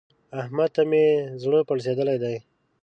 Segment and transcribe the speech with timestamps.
[0.41, 1.05] احمد ته مې
[1.43, 2.35] زړه پړسېدلی دی.